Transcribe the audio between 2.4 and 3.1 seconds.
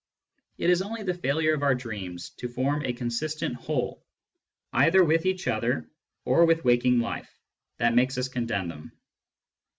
form a